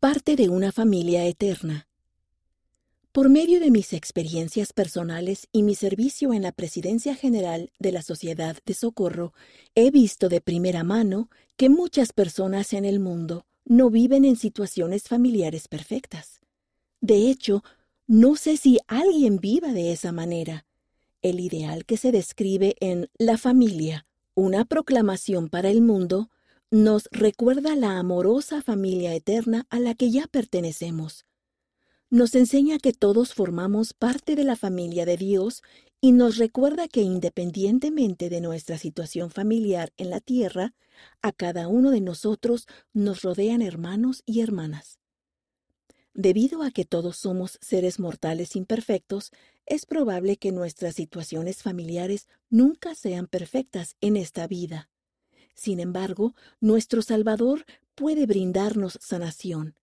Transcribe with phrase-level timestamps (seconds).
[0.00, 1.88] parte de una familia eterna.
[3.10, 8.02] Por medio de mis experiencias personales y mi servicio en la Presidencia General de la
[8.02, 9.32] Sociedad de Socorro,
[9.74, 15.08] he visto de primera mano que muchas personas en el mundo no viven en situaciones
[15.08, 16.38] familiares perfectas.
[17.00, 17.64] De hecho,
[18.06, 20.64] no sé si alguien viva de esa manera.
[21.22, 26.30] El ideal que se describe en La familia, una proclamación para el mundo,
[26.70, 31.24] nos recuerda la amorosa familia eterna a la que ya pertenecemos.
[32.10, 35.62] Nos enseña que todos formamos parte de la familia de Dios
[36.00, 40.74] y nos recuerda que independientemente de nuestra situación familiar en la tierra,
[41.22, 44.98] a cada uno de nosotros nos rodean hermanos y hermanas.
[46.12, 49.30] Debido a que todos somos seres mortales imperfectos,
[49.64, 54.90] es probable que nuestras situaciones familiares nunca sean perfectas en esta vida.
[55.58, 57.64] Sin embargo, nuestro Salvador
[57.96, 59.74] puede brindarnos sanación.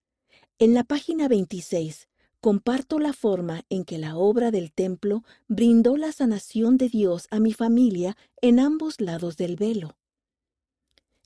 [0.58, 2.08] En la página 26
[2.40, 7.42] comparto la forma en que la obra del templo brindó la sanación de Dios a
[7.42, 9.98] mi familia en ambos lados del velo.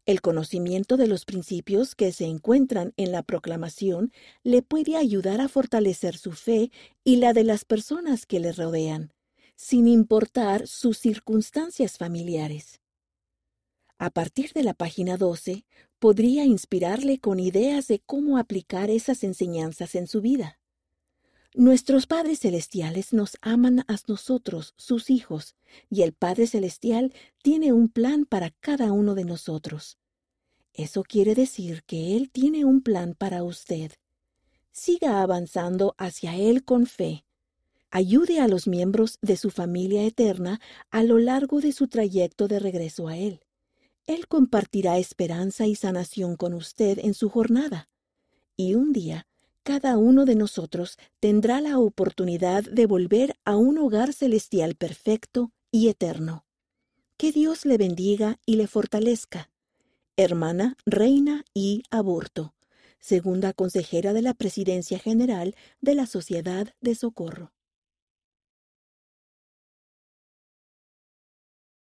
[0.07, 5.47] El conocimiento de los principios que se encuentran en la proclamación le puede ayudar a
[5.47, 6.71] fortalecer su fe
[7.03, 9.13] y la de las personas que le rodean,
[9.55, 12.79] sin importar sus circunstancias familiares.
[14.02, 15.66] A partir de la página 12,
[16.00, 20.58] podría inspirarle con ideas de cómo aplicar esas enseñanzas en su vida.
[21.53, 25.55] Nuestros padres celestiales nos aman a nosotros, sus hijos,
[25.89, 29.97] y el Padre Celestial tiene un plan para cada uno de nosotros.
[30.73, 33.92] Eso quiere decir que Él tiene un plan para usted.
[34.72, 37.25] Siga avanzando hacia Él con fe.
[37.92, 42.59] Ayude a los miembros de su familia eterna a lo largo de su trayecto de
[42.59, 43.42] regreso a Él.
[44.09, 47.89] Él compartirá esperanza y sanación con usted en su jornada.
[48.57, 49.27] Y un día,
[49.61, 55.89] cada uno de nosotros tendrá la oportunidad de volver a un hogar celestial perfecto y
[55.89, 56.43] eterno.
[57.17, 59.52] Que Dios le bendiga y le fortalezca.
[60.17, 62.55] Hermana Reina y Aborto,
[62.99, 67.52] segunda consejera de la Presidencia General de la Sociedad de Socorro.